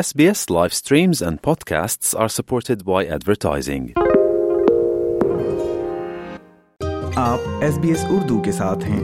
SBS 0.00 0.40
live 0.54 0.74
streams 0.76 1.20
and 1.26 1.38
podcasts 1.46 2.08
are 2.22 2.28
supported 2.32 2.82
by 2.88 2.98
advertising. 3.14 3.84
آپ 7.22 7.44
S 7.66 7.78
B 7.82 7.88
S 7.88 8.04
Urdu 8.10 8.40
کے 8.46 8.52
ساتھ 8.56 8.84
ہیں 8.88 9.00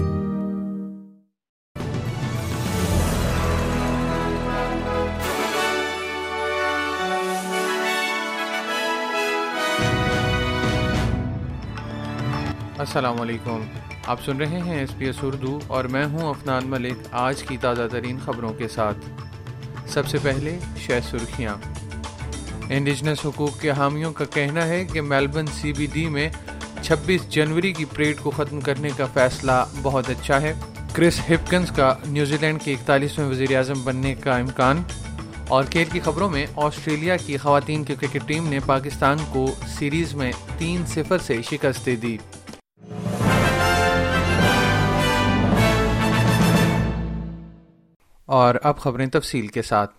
السلام 12.84 13.20
علیکم 13.20 13.64
آپ 14.06 14.22
سن 14.24 14.36
رہے 14.40 14.60
ہیں 14.68 14.78
ایس 14.78 14.94
بی 14.98 15.06
ایس 15.06 15.24
اردو 15.32 15.58
اور 15.76 15.84
میں 15.96 16.04
ہوں 16.12 16.28
افنان 16.30 16.68
ملک 16.70 17.08
آج 17.26 17.42
کی 17.48 17.56
تازہ 17.68 17.88
ترین 17.92 18.18
خبروں 18.26 18.52
کے 18.62 18.68
ساتھ 18.80 19.10
سب 19.92 20.06
سے 20.08 20.18
پہلے 20.22 20.56
شہ 20.86 21.00
سرخیاں 21.10 21.54
انڈیجنس 22.76 23.24
حقوق 23.26 23.58
کے 23.60 23.70
حامیوں 23.78 24.12
کا 24.18 24.24
کہنا 24.34 24.66
ہے 24.68 24.84
کہ 24.92 25.00
میلبن 25.08 25.46
سی 25.60 25.72
بی 25.76 25.86
ڈی 25.92 26.06
میں 26.14 26.28
چھبیس 26.82 27.28
جنوری 27.32 27.72
کی 27.78 27.84
پریڈ 27.94 28.20
کو 28.20 28.30
ختم 28.36 28.60
کرنے 28.68 28.90
کا 28.96 29.06
فیصلہ 29.14 29.64
بہت 29.82 30.10
اچھا 30.10 30.40
ہے 30.42 30.52
کرس 30.92 31.20
ہپکنز 31.28 31.70
کا 31.76 31.92
نیوزی 32.06 32.36
لینڈ 32.40 32.62
کے 32.62 32.72
اکتالیسویں 32.74 33.26
وزیر 33.30 33.56
اعظم 33.56 33.82
بننے 33.84 34.14
کا 34.24 34.36
امکان 34.38 34.82
اور 35.56 35.64
کھیل 35.70 35.88
کی 35.92 36.00
خبروں 36.04 36.28
میں 36.30 36.46
آسٹریلیا 36.66 37.16
کی 37.26 37.36
خواتین 37.44 37.84
کی 37.84 37.94
کرکٹ 38.00 38.28
ٹیم 38.28 38.48
نے 38.50 38.58
پاکستان 38.66 39.18
کو 39.32 39.46
سیریز 39.78 40.14
میں 40.20 40.32
تین 40.58 40.84
صفر 40.94 41.18
سے 41.26 41.40
شکست 41.50 41.88
دی 42.02 42.16
اور 48.32 48.54
اب 48.64 48.78
خبریں 48.80 49.06
تفصیل 49.12 49.46
کے 49.54 49.62
ساتھ 49.62 49.90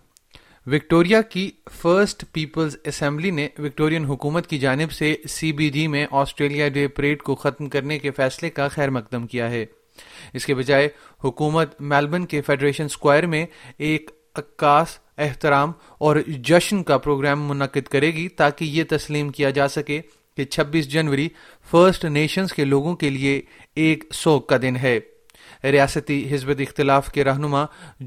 وکٹوریا 0.72 1.22
کی 1.30 1.50
فرسٹ 1.82 2.24
پیپلز 2.34 2.76
اسمبلی 2.92 3.32
نے 3.40 3.48
وکٹورین 3.64 4.06
حکومت 4.06 4.48
کی 4.50 4.58
جانب 4.60 4.92
سے 5.00 5.14
سی 5.30 5.52
بی 5.60 5.70
ڈی 5.70 5.80
جی 5.80 5.88
میں 5.96 6.06
آسٹریلیا 6.22 6.68
ڈے 6.78 6.88
پریڈ 7.00 7.22
کو 7.24 7.36
ختم 7.44 7.70
کرنے 7.76 7.98
کے 8.06 8.12
فیصلے 8.18 8.50
کا 8.60 8.68
خیر 8.76 8.90
مقدم 8.98 9.28
کیا 9.34 9.50
ہے 9.52 9.64
اس 10.38 10.46
کے 10.46 10.56
بجائے 10.56 10.88
حکومت 11.24 11.80
میلبن 11.94 12.26
کے 12.34 12.42
فیڈریشن 12.50 12.86
اسکوائر 12.92 13.26
میں 13.36 13.46
ایک 13.92 14.10
عکاس 14.40 14.98
احترام 15.30 15.72
اور 16.08 16.16
جشن 16.50 16.84
کا 16.84 16.98
پروگرام 17.06 17.48
منعقد 17.50 17.88
کرے 17.92 18.12
گی 18.14 18.28
تاکہ 18.42 18.66
یہ 18.80 18.84
تسلیم 18.98 19.30
کیا 19.40 19.50
جا 19.62 19.68
سکے 19.78 20.02
کہ 20.38 20.46
چھبیس 20.46 20.90
جنوری 20.92 21.28
فرسٹ 21.72 22.06
نیشنز 22.20 22.54
کے 22.54 22.66
لوگوں 22.66 22.96
کے 23.04 23.10
لیے 23.10 23.42
ایک 23.86 24.04
سوگ 24.24 24.42
کا 24.54 24.58
دن 24.62 24.76
ہے 24.84 25.00
ریاستی 25.72 26.24
حزب 26.34 26.50
اختلاف 26.60 27.10
کے 27.12 27.24
رہنما 27.24 27.64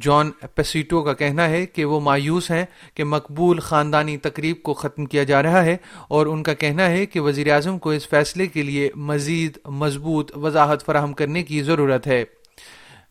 جان 0.07 0.31
پیسیٹو 0.55 1.03
کا 1.03 1.12
کہنا 1.21 1.49
ہے 1.51 1.65
کہ 1.67 1.85
وہ 1.93 2.01
مایوس 2.09 2.51
ہیں 2.51 2.65
کہ 2.97 3.05
مقبول 3.05 3.59
خاندانی 3.69 4.17
تقریب 4.27 4.62
کو 4.65 4.75
ختم 4.85 5.05
کیا 5.15 5.23
جا 5.31 5.43
رہا 5.43 5.65
ہے 5.65 5.77
اور 6.17 6.27
ان 6.27 6.43
کا 6.43 6.55
کہنا 6.65 6.89
ہے 6.91 7.05
کہ 7.12 7.21
وزیر 7.27 7.51
اعظم 7.55 7.79
کو 7.84 7.91
اس 7.91 8.09
فیصلے 8.11 8.47
کے 8.47 8.62
لیے 8.62 8.89
مزید 9.12 9.59
مضبوط 9.83 10.37
وضاحت 10.43 10.84
فراہم 10.87 11.12
کرنے 11.21 11.43
کی 11.51 11.62
ضرورت 11.71 12.07
ہے 12.07 12.25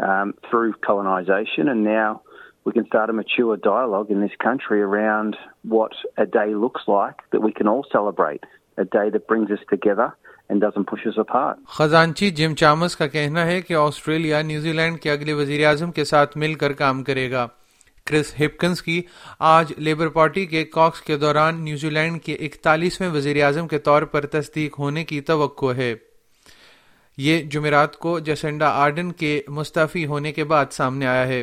um, 0.08 0.34
through 0.50 0.74
colonisation, 0.86 1.82
now 1.88 2.20
we 2.20 2.68
we 2.68 2.74
can 2.76 2.82
can 2.84 2.90
start 2.90 3.14
mature 3.20 3.56
dialogue 3.68 4.08
this 4.26 4.36
country 4.48 4.82
around 4.88 5.36
what 5.76 5.92
day 6.18 6.26
day 6.26 6.54
looks 6.54 6.82
like 6.94 7.68
all 7.72 7.84
celebrate, 7.90 8.44
brings 9.28 9.50
us 9.58 9.64
together. 9.74 10.08
خزانچی 11.78 12.30
جم 12.38 12.54
چامس 12.58 12.96
کا 12.96 13.06
کہنا 13.16 13.44
ہے 13.46 13.60
کہ 13.68 13.74
آسٹریلیا 13.76 14.42
نیوزی 14.46 14.72
لینڈ 14.72 15.00
کے 15.02 15.10
اگلے 15.10 15.32
وزیر 15.40 15.66
اعظم 15.68 15.92
کے 15.92 16.04
ساتھ 16.12 16.36
مل 16.42 16.54
کر 16.60 16.72
کام 16.82 17.02
کرے 17.04 17.30
گا 17.30 17.46
کرس 18.06 18.32
ہپکنز 18.40 18.82
کی 18.82 19.00
آج 19.54 19.72
لیبر 19.86 20.08
پارٹی 20.18 20.44
کے 20.46 20.64
کاکس 20.74 21.00
کے 21.06 21.16
دوران 21.26 21.62
نیوزی 21.64 21.90
لینڈ 21.90 22.22
کے 22.24 22.34
اکتالیسویں 22.46 23.08
وزیر 23.14 23.44
اعظم 23.44 23.68
کے 23.68 23.78
طور 23.88 24.02
پر 24.14 24.26
تصدیق 24.36 24.78
ہونے 24.78 25.04
کی 25.12 25.20
توقع 25.32 25.72
ہے 25.76 25.94
یہ 27.24 27.40
جمعرات 27.50 27.94
کو 27.98 28.18
جسنڈا 28.24 28.68
آرڈن 28.82 29.10
کے 29.20 29.40
مستعفی 29.58 30.04
ہونے 30.06 30.30
کے 30.38 30.44
بعد 30.44 30.72
سامنے 30.72 31.06
آیا 31.06 31.26
ہے 31.28 31.42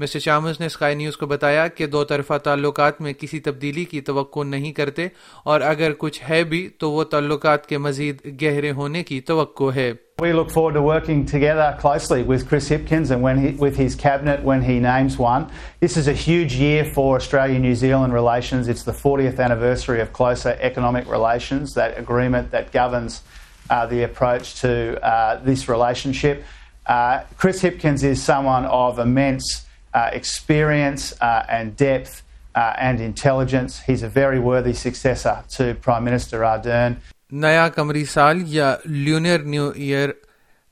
مسٹر 0.00 0.18
چامز 0.18 0.60
نے 0.60 0.66
اسکائی 0.66 0.94
نیوز 0.96 1.16
کو 1.16 1.26
بتایا 1.32 1.66
کہ 1.76 1.86
دو 1.94 2.04
طرفہ 2.12 2.34
تعلقات 2.44 3.00
میں 3.00 3.12
کسی 3.20 3.40
تبدیلی 3.48 3.84
کی 3.90 4.00
توقع 4.06 4.44
نہیں 4.44 4.72
کرتے 4.78 5.06
اور 5.52 5.60
اگر 5.72 5.92
کچھ 5.98 6.20
ہے 6.28 6.42
بھی 6.52 6.66
تو 6.80 6.90
وہ 6.92 7.04
تعلقات 7.14 7.66
کے 7.68 7.78
مزید 7.86 8.22
گہرے 8.42 8.70
ہونے 8.80 9.02
کی 9.12 9.20
توقع 9.32 9.70
ہے 9.74 9.92
We 10.22 10.32
look 10.36 10.50
forward 10.54 10.74
to 10.76 10.80
working 10.84 11.20
together 11.28 11.66
closely 11.82 12.22
with 12.30 12.42
Chris 12.48 12.66
Hipkins 12.72 13.10
and 13.14 13.22
when 13.26 13.38
he, 13.44 13.52
with 13.66 13.78
his 13.82 13.94
cabinet 14.02 14.42
when 14.48 14.60
he 14.66 14.74
names 14.86 15.16
one. 15.26 15.46
This 15.84 15.96
is 16.00 16.08
a 16.12 16.16
huge 16.24 16.56
year 16.62 16.84
for 16.96 17.06
Australia 17.20 17.58
New 17.66 17.74
Zealand 17.82 18.12
relations. 18.18 18.68
It's 18.74 18.84
the 18.88 18.92
40th 18.98 19.40
anniversary 19.46 20.02
of 20.06 20.12
closer 20.18 20.56
economic 20.70 21.10
relations, 21.18 21.72
that 21.82 21.96
agreement 22.04 22.50
that 22.56 22.70
governs 22.76 23.22
uh, 23.70 23.86
the 23.86 24.02
approach 24.02 24.54
to 24.60 24.72
uh, 25.12 25.40
this 25.44 25.68
relationship. 25.68 26.44
Uh, 26.86 27.20
Chris 27.36 27.62
Hipkins 27.62 28.02
is 28.04 28.20
someone 28.22 28.64
of 28.66 28.98
immense 28.98 29.64
uh, 29.94 30.08
experience 30.12 31.14
uh, 31.20 31.44
and 31.48 31.76
depth 31.76 32.22
uh, 32.54 32.74
and 32.78 33.00
intelligence. 33.00 33.80
He's 33.86 34.02
a 34.02 34.08
very 34.08 34.40
worthy 34.40 34.72
successor 34.74 35.42
to 35.56 35.74
Prime 35.88 36.04
Minister 36.10 36.40
Ardern. 36.52 36.96
نیا 37.32 37.68
کمری 37.74 38.04
سال 38.04 38.40
یا 38.52 38.76
lunar 38.86 39.42
new 39.50 39.68
year 39.74 40.10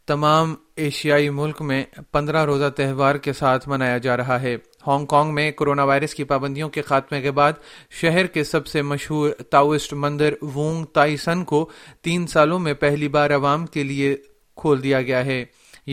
تمام 0.06 0.54
ایشیائی 0.86 1.28
ملک 1.30 1.60
میں 1.68 1.82
پندرہ 2.12 2.44
روزہ 2.44 2.68
تہوار 2.76 3.14
کے 3.26 3.32
ساتھ 3.40 3.68
منایا 3.68 3.98
جا 4.06 4.16
رہا 4.16 4.40
ہے 4.42 4.54
ہانگ 4.88 5.06
کانگ 5.06 5.34
میں 5.34 5.50
کرونا 5.56 5.84
وائرس 5.84 6.14
کی 6.14 6.24
پابندیوں 6.24 6.68
کے 6.74 6.82
خاتمے 6.82 7.20
کے 7.22 7.30
بعد 7.38 7.52
شہر 8.00 8.26
کے 8.34 8.44
سب 8.50 8.66
سے 8.66 8.82
مشہور 8.92 9.30
تاوسٹ 9.50 9.92
مندر 10.04 10.34
وونگ 10.54 10.84
تائی 10.94 11.16
سن 11.24 11.42
کو 11.50 11.64
تین 12.08 12.26
سالوں 12.34 12.58
میں 12.66 12.74
پہلی 12.84 13.08
بار 13.16 13.30
عوام 13.34 13.66
کے 13.74 13.82
لیے 13.90 14.14
کھول 14.62 14.82
دیا 14.82 15.02
گیا 15.10 15.24
ہے 15.26 15.44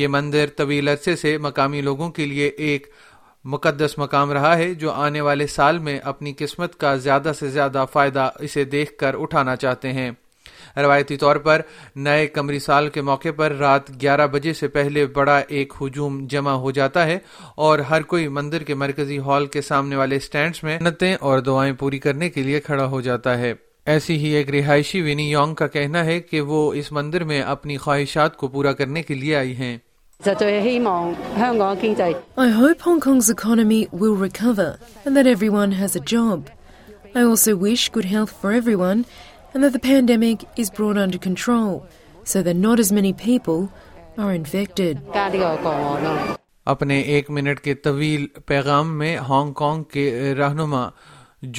یہ 0.01 0.07
مندر 0.15 0.49
طویل 0.57 0.87
عرصے 0.89 1.15
سے 1.25 1.37
مقامی 1.47 1.81
لوگوں 1.89 2.09
کے 2.19 2.25
لیے 2.25 2.49
ایک 2.71 2.87
مقدس 3.55 3.97
مقام 3.97 4.31
رہا 4.31 4.57
ہے 4.57 4.73
جو 4.83 4.91
آنے 4.91 5.21
والے 5.29 5.47
سال 5.57 5.79
میں 5.87 5.99
اپنی 6.13 6.33
قسمت 6.37 6.75
کا 6.79 6.95
زیادہ 7.07 7.31
سے 7.39 7.49
زیادہ 7.57 7.85
فائدہ 7.93 8.29
اسے 8.47 8.63
دیکھ 8.77 8.97
کر 8.99 9.15
اٹھانا 9.21 9.55
چاہتے 9.65 9.93
ہیں 9.93 10.09
روایتی 10.81 11.17
طور 11.17 11.35
پر 11.45 11.61
نئے 12.05 12.25
کمری 12.27 12.59
سال 12.59 12.89
کے 12.93 13.01
موقع 13.09 13.29
پر 13.35 13.51
رات 13.59 13.89
گیارہ 14.01 14.27
بجے 14.31 14.53
سے 14.53 14.67
پہلے 14.77 15.05
بڑا 15.15 15.37
ایک 15.57 15.73
ہجوم 15.81 16.25
جمع 16.29 16.51
ہو 16.63 16.71
جاتا 16.79 17.05
ہے 17.07 17.17
اور 17.67 17.79
ہر 17.89 18.01
کوئی 18.13 18.27
مندر 18.37 18.63
کے 18.63 18.73
مرکزی 18.83 19.17
ہال 19.25 19.45
کے 19.55 19.61
سامنے 19.61 19.95
والے 19.95 20.15
اسٹینڈس 20.15 20.63
میں 20.63 20.77
نتیں 20.89 21.13
اور 21.27 21.39
دعائیں 21.49 21.73
پوری 21.79 21.99
کرنے 22.05 22.29
کے 22.29 22.43
لیے 22.43 22.59
کھڑا 22.67 22.85
ہو 22.95 23.01
جاتا 23.01 23.37
ہے 23.39 23.53
ایسی 23.93 24.17
ہی 24.17 24.29
ایک 24.35 24.49
رہائشی 24.55 25.01
وینی 25.01 25.29
یونگ 25.31 25.53
کا 25.55 25.67
کہنا 25.75 26.03
ہے 26.05 26.19
کہ 26.19 26.39
وہ 26.51 26.61
اس 26.79 26.91
مندر 26.91 27.23
میں 27.31 27.41
اپنی 27.41 27.77
خواہشات 27.85 28.37
کو 28.37 28.47
پورا 28.53 28.71
کرنے 28.79 29.03
کے 29.03 29.13
لیے 29.15 29.35
آئی 29.35 29.55
ہیں 29.55 29.77
and 39.55 39.63
that 39.63 39.71
that 39.73 39.79
the 39.79 39.87
pandemic 39.91 40.41
is 40.61 40.69
brought 40.77 40.97
under 41.01 41.19
control 41.25 41.75
so 42.31 42.41
not 42.63 42.77
as 42.83 42.89
many 42.97 43.11
people 43.21 43.61
are 44.19 44.33
infected. 44.37 44.97
اپنے 46.67 46.99
ایک 47.15 47.29
منٹ 47.37 47.59
کے 47.63 47.73
طویل 47.87 48.25
پیغام 48.47 48.97
میں 48.97 49.15
ہانگ 49.29 49.51
کانگ 49.61 49.83
کے 49.93 50.33
رہنما 50.37 50.83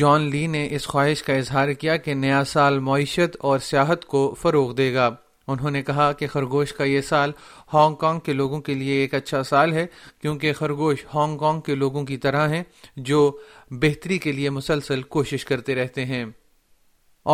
جان 0.01 0.23
لی 0.31 0.47
نے 0.55 0.67
اس 0.77 0.87
خواہش 0.87 1.23
کا 1.23 1.33
اظہار 1.45 1.69
کیا 1.83 1.97
کہ 2.07 2.15
نیا 2.27 2.43
سال 2.53 2.79
معیشت 2.91 3.37
اور 3.49 3.59
سیاحت 3.71 4.05
کو 4.15 4.23
فروغ 4.43 4.75
دے 4.77 4.93
گا 4.95 5.09
انہوں 5.49 5.71
نے 5.71 5.83
کہا 5.89 6.11
کہ 6.19 6.27
خرگوش 6.33 6.73
کا 6.79 6.85
یہ 6.85 7.01
سال 7.11 7.33
ہانگ 7.73 7.95
کانگ 8.05 8.21
کے 8.27 8.33
لوگوں 8.41 8.61
کے 8.69 8.75
لیے 8.81 9.01
ایک 9.01 9.15
اچھا 9.15 9.43
سال 9.53 9.73
ہے 9.73 9.87
کیونکہ 10.23 10.53
خرگوش 10.59 11.05
ہانگ 11.15 11.39
کانگ 11.39 11.61
کے 11.67 11.75
لوگوں 11.83 12.05
کی 12.11 12.17
طرح 12.27 12.49
ہیں 12.55 12.63
جو 13.11 13.31
بہتری 13.85 14.19
کے 14.27 14.33
لیے 14.41 14.51
مسلسل 14.59 15.03
کوشش 15.17 15.45
کرتے 15.53 15.75
رہتے 15.75 16.05
ہیں 16.13 16.25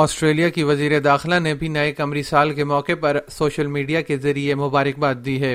آسٹریلیا 0.00 0.48
کی 0.48 0.62
وزیر 0.62 0.98
داخلہ 1.04 1.38
نے 1.42 1.52
بھی 1.54 1.68
نئے 1.68 1.90
کمری 1.94 2.22
سال 2.22 2.52
کے 2.54 2.64
موقع 2.64 2.92
پر 3.00 3.16
سوشل 3.30 3.66
میڈیا 3.72 4.00
کے 4.02 4.16
ذریعے 4.18 4.54
مبارکباد 4.54 5.14
دی 5.24 5.40
ہے 5.40 5.54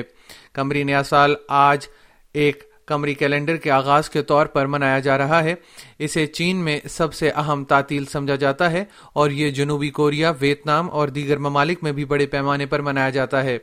کمری 0.54 0.82
نیا 0.90 1.02
سال 1.04 1.34
آج 1.60 1.86
ایک 2.42 2.62
کمری 2.88 3.14
کیلنڈر 3.14 3.56
کے 3.64 3.70
آغاز 3.70 4.10
کے 4.10 4.22
طور 4.30 4.46
پر 4.54 4.66
منایا 4.74 4.98
جا 5.06 5.18
رہا 5.18 5.42
ہے 5.44 5.54
اسے 6.04 6.26
چین 6.26 6.56
میں 6.64 6.78
سب 6.96 7.14
سے 7.14 7.30
اہم 7.30 7.64
تعطیل 7.72 8.04
سمجھا 8.12 8.36
جاتا 8.44 8.70
ہے 8.72 8.84
اور 9.22 9.30
یہ 9.40 9.50
جنوبی 9.58 9.90
کوریا 9.98 10.32
ویتنام 10.40 10.90
اور 11.00 11.08
دیگر 11.18 11.38
ممالک 11.48 11.82
میں 11.84 11.92
بھی 11.98 12.04
بڑے 12.14 12.26
پیمانے 12.36 12.66
پر 12.74 12.80
منایا 12.88 13.10
جاتا 13.18 13.42
ہے 13.44 13.58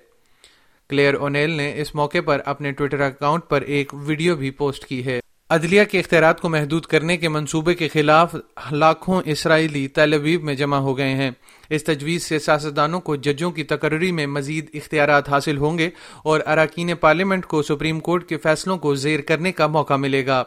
کلیئر 0.90 1.14
اونیل 1.26 1.52
نے 1.62 1.72
اس 1.82 1.96
موقع 1.96 2.22
پر 2.26 2.42
اپنے 2.54 2.72
ٹویٹر 2.72 3.00
اکاؤنٹ 3.10 3.50
پر 3.50 3.62
ایک 3.76 3.94
ویڈیو 4.08 4.36
بھی 4.44 4.52
پوسٹ 4.62 4.86
کی 4.88 5.06
ہے 5.06 5.20
عدلیہ 5.54 5.84
کے 5.90 6.00
اختیارات 6.00 6.40
کو 6.42 6.50
محدود 6.50 6.86
کرنے 6.92 7.16
کے 7.18 7.30
منصوبے 7.30 7.74
کے 7.76 7.88
خلاف 7.94 8.34
لاکھوں 8.72 9.22
اسرائیلی 9.34 9.88
تلبیب 9.98 10.44
میں 10.44 10.54
جمع 10.62 10.78
ہو 10.86 10.98
گئے 10.98 11.14
ہیں 11.16 11.30
اس 11.76 11.84
تجویز 11.84 12.24
سے 12.28 12.40
سیاستدانوں 12.46 13.00
کو 13.10 13.16
ججوں 13.26 13.52
کی 13.58 13.64
تقرری 13.74 14.12
میں 14.20 14.26
مزید 14.38 14.70
اختیارات 14.82 15.30
حاصل 15.30 15.58
ہوں 15.58 15.78
گے 15.78 15.90
اور 16.32 16.40
اراکین 16.54 16.96
پارلیمنٹ 17.02 17.46
کو 17.54 17.62
سپریم 17.70 18.00
کورٹ 18.10 18.28
کے 18.30 18.38
فیصلوں 18.44 18.78
کو 18.88 18.96
زیر 19.06 19.22
کرنے 19.28 19.52
کا 19.60 19.68
موقع 19.78 19.94
ملے 20.06 20.26
گا 20.28 20.44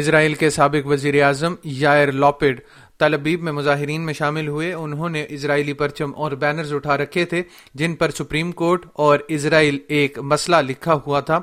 اسرائیل 0.00 0.34
کے 0.34 0.50
سابق 0.50 0.86
وزیر 0.86 1.22
اعظم 1.24 1.54
لاپڈ 2.12 2.60
تلبیب 2.98 3.42
میں 3.44 3.52
مظاہرین 3.52 4.04
میں 4.06 4.12
شامل 4.14 4.46
ہوئے 4.48 4.72
انہوں 4.72 5.08
نے 5.16 5.24
اسرائیلی 5.36 5.72
پرچم 5.80 6.10
اور 6.24 6.32
بینرز 6.44 6.72
اٹھا 6.74 6.96
رکھے 6.98 7.24
تھے 7.32 7.42
جن 7.80 7.94
پر 8.02 8.10
سپریم 8.18 8.52
کورٹ 8.60 8.86
اور 9.06 9.18
اسرائیل 9.36 9.78
ایک 9.98 10.18
مسئلہ 10.32 10.56
لکھا 10.68 10.94
ہوا 11.06 11.20
تھا 11.30 11.40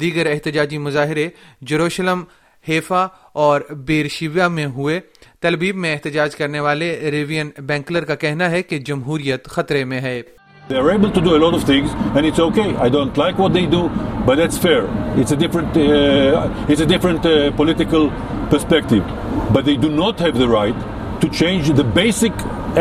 دیگر 0.00 0.30
احتجاجی 0.30 0.78
مظاہرے 0.86 1.28
جروشلم 1.72 2.22
ہیفا 2.68 3.06
اور 3.46 3.60
بیرشیویا 3.86 4.46
میں 4.48 4.64
ہوئے 4.76 5.00
تلبیب 5.42 5.76
میں 5.84 5.92
احتجاج 5.94 6.36
کرنے 6.36 6.60
والے 6.66 6.90
ریوین 7.12 7.50
بینکلر 7.66 8.04
کا 8.10 8.14
کہنا 8.24 8.50
ہے 8.50 8.62
کہ 8.62 8.78
جمہوریت 8.90 9.48
خطرے 9.56 9.84
میں 9.92 10.00
ہے 10.00 10.20
They 10.66 10.76
are 10.80 10.90
able 10.90 11.10
to 11.12 11.20
do 11.20 11.34
a 11.36 11.40
lot 11.40 11.52
of 11.54 11.64
things, 11.64 11.90
and 12.18 12.24
it's 12.24 12.38
okay. 12.44 12.68
I 12.84 12.88
don't 12.94 13.18
like 13.18 13.36
what 13.42 13.52
they 13.56 13.66
do, 13.74 13.80
but 14.28 14.38
that's 14.42 14.56
fair. 14.56 14.86
It's 15.24 15.30
a 15.36 15.36
different, 15.36 15.76
uh, 15.82 16.48
it's 16.70 16.80
a 16.86 16.86
different 16.86 17.26
uh, 17.32 17.34
political 17.60 18.08
perspective. 18.54 19.04
But 19.52 19.66
they 19.66 19.76
do 19.76 19.90
not 19.90 20.18
have 20.20 20.38
the 20.38 20.48
right 20.48 20.82
to 21.24 21.30
change 21.30 21.66
the 21.82 21.88
basic 22.02 22.34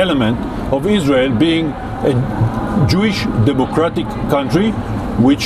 element 0.03 0.37
of 0.75 0.81
Israel 0.97 1.31
being 1.47 1.65
a 2.11 2.13
Jewish 2.93 3.19
democratic 3.51 4.07
country, 4.35 4.69
which 5.27 5.45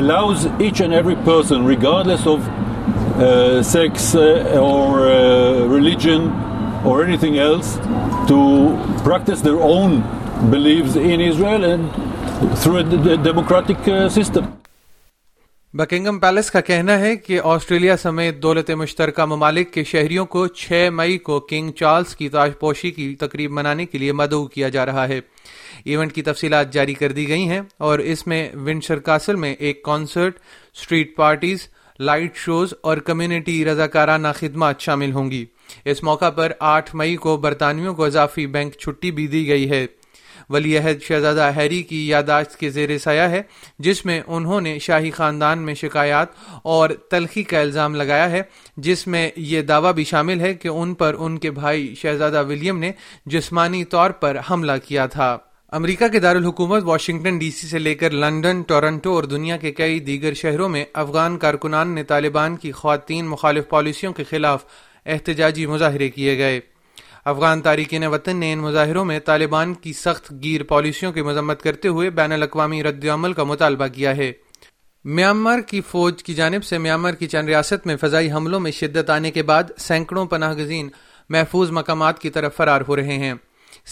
allows 0.00 0.38
each 0.66 0.78
and 0.84 0.92
every 1.00 1.18
person, 1.30 1.56
regardless 1.76 2.22
of 2.34 2.38
uh, 2.48 2.50
sex 3.76 3.92
uh, 4.00 4.68
or 4.70 4.88
uh, 5.08 5.10
religion 5.78 6.20
or 6.88 6.94
anything 7.08 7.34
else, 7.50 7.68
to 8.30 8.38
practice 9.08 9.40
their 9.48 9.60
own 9.76 9.90
beliefs 10.54 10.92
in 11.12 11.18
Israel 11.30 11.62
and 11.72 11.82
through 12.60 12.78
a 13.16 13.18
democratic 13.30 13.80
system. 14.18 14.44
Buckingham 15.76 16.18
Palace 16.20 16.50
کا 16.50 16.60
کہنا 16.66 16.98
ہے 16.98 17.14
کہ 17.16 17.38
Australia 17.44 17.96
سمیت 18.02 18.40
دولت 18.42 18.70
مشترکہ 18.78 19.24
ممالک 19.28 19.72
کے 19.72 19.82
شہریوں 19.84 20.24
کو 20.34 20.46
چھ 20.60 20.88
مئی 20.92 21.18
کو 21.26 21.38
کنگ 21.50 21.70
چارلز 21.80 22.14
کی 22.16 22.28
تاج 22.28 22.52
پوشی 22.60 22.90
کی 22.90 23.14
تقریب 23.20 23.50
منانے 23.58 23.86
کے 23.86 23.98
لیے 23.98 24.12
مدعو 24.20 24.46
کیا 24.54 24.68
جا 24.76 24.86
رہا 24.86 25.06
ہے 25.08 25.18
ایونٹ 25.84 26.12
کی 26.14 26.22
تفصیلات 26.28 26.72
جاری 26.72 26.94
کر 27.00 27.12
دی 27.18 27.26
گئی 27.28 27.48
ہیں 27.48 27.60
اور 27.88 27.98
اس 27.98 28.26
میں 28.26 28.48
کاسل 29.04 29.36
میں 29.44 29.54
ایک 29.58 29.82
concert 29.84 30.38
street 30.80 31.14
parties 31.16 31.68
light 31.98 32.36
shows 32.44 32.72
اور 32.80 32.96
کمیونٹی 33.10 33.64
رضاکارانہ 33.64 34.28
خدمات 34.38 34.80
شامل 34.80 35.12
ہوں 35.12 35.30
گی 35.30 35.44
اس 35.90 36.02
موقع 36.08 36.30
پر 36.36 36.52
آٹھ 36.74 36.94
مئی 36.96 37.16
کو 37.26 37.36
برطانویوں 37.46 37.94
کو 37.94 38.04
اضافی 38.04 38.46
بینک 38.56 38.76
چھٹی 38.80 39.10
بھی 39.12 39.26
دی 39.26 39.46
گئی 39.48 39.70
ہے 39.70 39.86
ولی 40.50 40.76
عہد 40.78 41.02
شہزادہ 41.08 41.50
ہیری 41.56 41.82
کی 41.88 42.06
یاداشت 42.08 42.56
کے 42.60 42.68
زیر 42.70 42.96
سایہ 42.98 43.28
ہے 43.30 43.42
جس 43.86 44.04
میں 44.06 44.20
انہوں 44.36 44.60
نے 44.60 44.78
شاہی 44.82 45.10
خاندان 45.16 45.62
میں 45.64 45.74
شکایات 45.80 46.28
اور 46.74 46.90
تلخی 47.10 47.42
کا 47.50 47.60
الزام 47.60 47.94
لگایا 47.94 48.30
ہے 48.30 48.42
جس 48.86 49.06
میں 49.14 49.28
یہ 49.50 49.62
دعویٰ 49.72 49.92
بھی 49.94 50.04
شامل 50.12 50.40
ہے 50.40 50.54
کہ 50.62 50.68
ان 50.68 50.94
پر 51.02 51.14
ان 51.24 51.36
کے 51.38 51.50
بھائی 51.58 51.94
شہزادہ 52.02 52.42
ولیم 52.48 52.78
نے 52.78 52.92
جسمانی 53.34 53.84
طور 53.96 54.10
پر 54.20 54.36
حملہ 54.50 54.72
کیا 54.86 55.06
تھا 55.16 55.36
امریکہ 55.78 56.08
کے 56.12 56.18
دارالحکومت 56.20 56.82
واشنگٹن 56.84 57.38
ڈی 57.38 57.50
سی 57.56 57.66
سے 57.68 57.78
لے 57.78 57.94
کر 58.02 58.10
لندن 58.20 58.62
ٹورنٹو 58.68 59.14
اور 59.14 59.24
دنیا 59.32 59.56
کے 59.64 59.72
کئی 59.80 59.98
دیگر 60.06 60.34
شہروں 60.42 60.68
میں 60.74 60.84
افغان 61.02 61.36
کارکنان 61.38 61.94
نے 61.94 62.04
طالبان 62.14 62.56
کی 62.62 62.72
خواتین 62.80 63.26
مخالف 63.28 63.68
پالیسیوں 63.68 64.12
کے 64.20 64.24
خلاف 64.30 64.64
احتجاجی 65.06 65.66
مظاہرے 65.66 66.08
کیے 66.10 66.36
گئے 66.38 66.60
افغان 67.30 67.60
تارکین 67.62 68.04
وطن 68.12 68.36
نے 68.40 68.52
ان 68.52 68.58
مظاہروں 68.58 69.04
میں 69.04 69.18
طالبان 69.24 69.72
کی 69.84 69.92
سخت 69.92 70.30
گیر 70.42 70.62
پالیسیوں 70.68 71.10
کی 71.12 71.22
مذمت 71.22 71.62
کرتے 71.62 71.88
ہوئے 71.96 72.08
بین 72.20 72.32
الاقوامی 72.32 72.82
رد 72.82 73.04
عمل 73.14 73.32
کا 73.38 73.44
مطالبہ 73.50 73.86
کیا 73.96 74.16
ہے 74.16 74.30
میانمار 75.16 75.58
کی 75.70 75.80
فوج 75.90 76.22
کی 76.22 76.34
جانب 76.34 76.64
سے 76.64 76.78
میانمار 76.84 77.14
کی 77.22 77.26
چند 77.34 77.48
ریاست 77.48 77.86
میں 77.86 77.96
فضائی 78.04 78.32
حملوں 78.32 78.60
میں 78.66 78.70
شدت 78.78 79.10
آنے 79.16 79.30
کے 79.36 79.42
بعد 79.50 79.76
سینکڑوں 79.88 80.24
پناہ 80.32 80.54
گزین 80.62 80.88
محفوظ 81.36 81.70
مقامات 81.80 82.18
کی 82.18 82.30
طرف 82.38 82.56
فرار 82.56 82.80
ہو 82.88 82.96
رہے 82.96 83.18
ہیں 83.26 83.34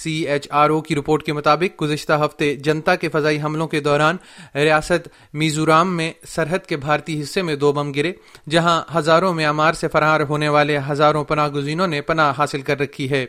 سی 0.03 0.13
ایچ 0.29 0.47
آر 0.63 0.71
او 0.71 0.81
کی 0.83 0.95
رپورٹ 0.95 1.23
کے 1.27 1.33
مطابق 1.33 1.81
گزشتہ 1.83 2.13
ہفتے 2.25 2.55
جنتا 2.67 2.95
کے 2.97 3.09
فضائی 3.13 3.41
حملوں 3.43 3.69
کے 3.69 3.81
دوران 3.81 4.17
ریاست 4.55 5.09
میزورام 5.45 5.97
میں 5.97 6.13
سرحد 6.35 6.67
کے 6.69 6.77
بھارتی 6.77 7.21
حصے 7.23 7.43
میں 7.43 7.57
دو 7.57 7.73
بم 7.73 7.93
گرے 7.97 8.13
جہاں 8.51 8.81
ہزاروں 8.95 9.33
میانمار 9.35 9.73
سے 9.81 9.89
فرار 9.93 10.21
ہونے 10.29 10.49
والے 10.49 10.79
ہزاروں 10.91 11.25
پناہ 11.25 11.49
گزینوں 11.55 11.87
نے 11.87 12.01
پناہ 12.11 12.33
حاصل 12.39 12.63
کر 12.63 12.79
رکھی 12.81 13.11
ہے 13.11 13.25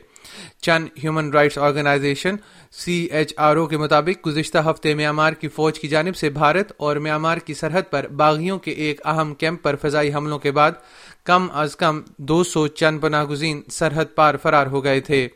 چند 0.62 0.88
human 1.04 1.30
rights 1.34 1.58
organization 1.58 2.36
C 2.80 2.94
H 3.12 3.34
R 3.46 3.56
O 3.58 3.66
کے 3.68 3.78
مطابق 3.78 4.26
گزشتہ 4.28 4.58
ہفتے 4.70 4.94
میانمار 4.96 5.34
کی 5.42 5.48
فوج 5.56 5.80
کی 5.80 5.88
جانب 5.88 6.16
سے 6.16 6.30
بھارت 6.30 6.72
اور 6.88 6.96
میانمار 7.06 7.38
کی 7.46 7.54
سرحد 7.54 7.90
پر 7.92 8.08
باغیوں 8.18 8.58
کے 8.66 8.72
ایک 8.88 9.02
اہم 9.14 9.34
کیمپ 9.40 9.64
پر 9.64 9.76
فضائی 9.82 10.14
حملوں 10.14 10.40
کے 10.40 10.52
بعد 10.60 10.72
کم 11.26 11.48
از 11.60 11.76
کم 11.76 12.02
دو 12.28 12.44
سو 12.52 12.68
چند 12.82 13.00
پناہ 13.02 13.24
گزین 13.30 13.62
سرحد 13.78 14.14
پار 14.16 14.36
فرار 14.44 14.68
ہو 14.72 14.84
گئے 14.84 15.00
تھے 15.10 15.28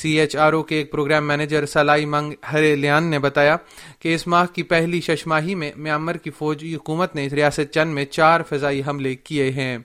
سی 0.00 0.18
ایچ 0.20 0.36
آر 0.46 0.52
او 0.52 0.62
کے 0.62 0.76
ایک 0.76 0.90
پروگرام 0.92 1.26
مینیجر 1.28 1.66
سلائی 1.66 2.04
منگ 2.14 2.32
ہرے 2.52 2.74
لیان 2.76 3.10
نے 3.10 3.18
بتایا 3.18 3.56
کہ 4.00 4.14
اس 4.14 4.26
ماہ 4.34 4.46
کی 4.54 4.62
پہلی 4.72 5.00
ششماہی 5.06 5.54
میں 5.62 5.70
میامر 5.86 6.16
کی 6.24 6.30
فوجی 6.38 6.74
حکومت 6.74 7.14
نے 7.16 7.26
ریاست 7.32 7.72
چند 7.74 7.94
میں 7.94 8.04
چار 8.10 8.40
فضائی 8.48 8.82
حملے 8.86 9.14
کیے 9.14 9.50
ہیں 9.56 9.76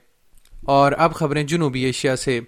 اور 0.78 0.92
اب 1.06 1.14
خبریں 1.16 1.44
جنوبی 1.44 1.84
ایشیا 1.86 2.16
سے 2.24 2.40